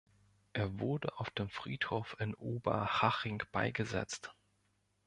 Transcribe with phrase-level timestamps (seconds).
[0.53, 4.33] Er wurde auf dem Friedhof in Oberhaching beigesetzt.